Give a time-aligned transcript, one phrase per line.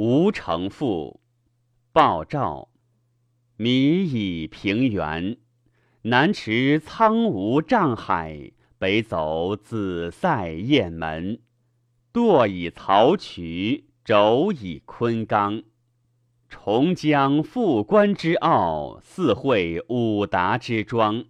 [0.00, 1.18] 吴城赋，
[1.90, 2.68] 鲍照。
[3.56, 5.38] 迷以平原，
[6.02, 11.40] 南驰苍梧障海，北走紫塞雁门。
[12.12, 15.64] 堕以曹渠，轴以昆冈。
[16.48, 21.24] 重将复关之傲，四会五达之庄。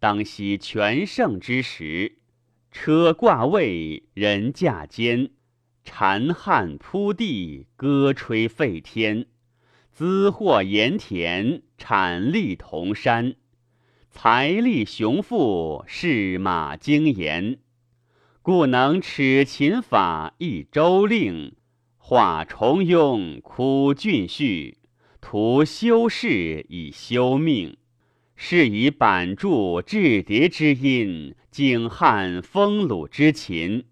[0.00, 2.18] 当夕全盛之时，
[2.72, 5.30] 车挂位，人驾间。
[5.84, 9.26] 蝉汉铺地，歌吹沸天；
[9.92, 13.36] 资获盐田，产利铜山。
[14.10, 17.58] 财力雄富，士马精严，
[18.42, 21.54] 故能耻秦法，一周令，
[21.96, 24.78] 化重庸，苦峻序，
[25.20, 27.76] 图修士以修命。
[28.36, 33.84] 是以板柱雉蝶之音，景汉丰鲁之秦。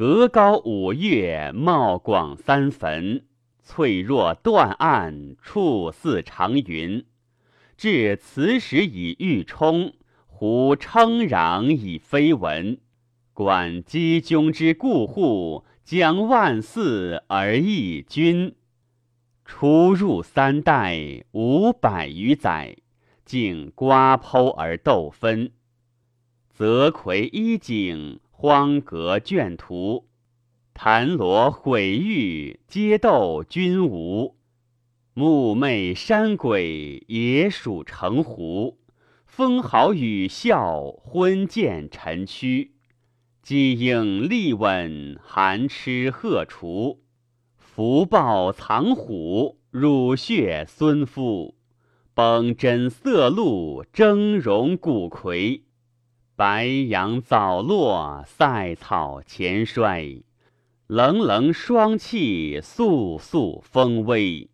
[0.00, 3.26] 阁高五岳，貌广三坟，
[3.62, 7.04] 翠若断岸，处似长云。
[7.76, 9.92] 至此时以欲冲，
[10.26, 12.78] 胡称攘以非文。
[13.34, 18.54] 管姬君之故户，将万祀而义君。
[19.44, 22.74] 出入三代，五百余载，
[23.26, 25.52] 竟瓜剖而斗分。
[26.48, 28.18] 泽魁衣锦。
[28.42, 30.08] 荒阁卷图，
[30.72, 34.34] 檀罗毁玉，皆斗君无。
[35.12, 38.78] 木媚山鬼，野鼠成狐。
[39.26, 42.76] 风豪雨啸，昏涧晨曲。
[43.42, 46.98] 鸡应立稳，寒吃鹤雏。
[47.58, 51.56] 福豹藏虎，乳血孙夫。
[52.14, 55.64] 崩真色鹿，峥嵘古魁。
[56.40, 60.22] 白杨早落，塞草前衰。
[60.86, 64.48] 冷冷霜气，肃肃风微。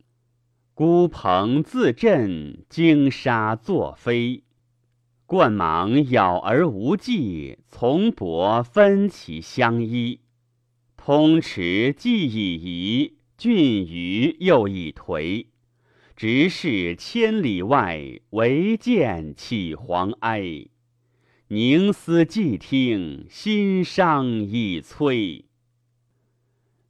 [0.75, 4.43] 孤蓬自振，惊沙作飞。
[5.27, 10.19] 冠蟒咬而无迹，丛柏分其相依。
[10.97, 15.47] 通池既已移，峻鱼又已颓。
[16.16, 20.66] 直视千里外，唯见起黄埃。
[21.49, 25.45] 凝思既听，心伤已摧。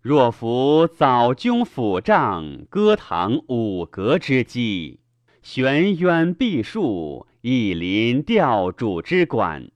[0.00, 5.00] 若夫早君抚杖，歌堂五阁之基，
[5.42, 9.70] 玄渊碧树，一林钓主之管，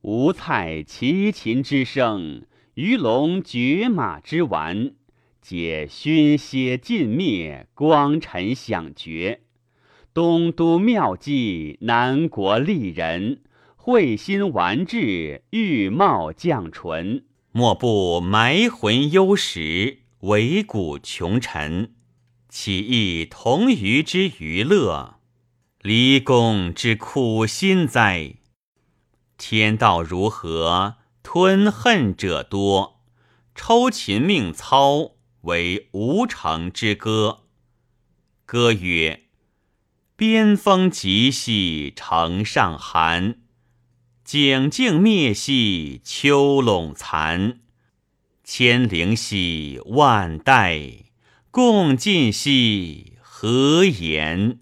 [0.00, 2.46] 吴蔡齐秦之声，
[2.76, 4.94] 鱼龙绝马之玩，
[5.42, 9.42] 皆熏歇尽灭，光尘响绝。
[10.14, 13.40] 东都妙计，南国丽人。
[13.86, 21.92] 慧心顽志，玉貌绛唇，莫不埋魂幽石，为骨穷尘。
[22.48, 25.16] 岂异同鱼之娱乐，
[25.82, 28.36] 离宫之苦心哉？
[29.36, 33.02] 天道如何，吞恨者多。
[33.54, 35.10] 抽琴命操，
[35.42, 37.40] 为无成之歌。
[38.46, 39.24] 歌曰：
[40.16, 43.40] 边风急兮城上寒。
[44.24, 47.58] 景静灭兮秋垄残，
[48.42, 50.80] 千灵兮万代，
[51.50, 54.60] 共尽兮何言？